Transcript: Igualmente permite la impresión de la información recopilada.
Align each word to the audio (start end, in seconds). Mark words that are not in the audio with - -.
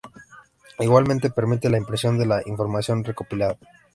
Igualmente 0.79 1.29
permite 1.29 1.69
la 1.69 1.77
impresión 1.77 2.17
de 2.17 2.25
la 2.25 2.41
información 2.47 3.03
recopilada. 3.03 3.59